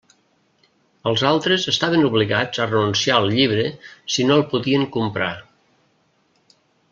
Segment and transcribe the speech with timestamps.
[1.09, 3.67] Els altres estaven obligats a renunciar al llibre
[4.15, 5.31] si no el podien comprar.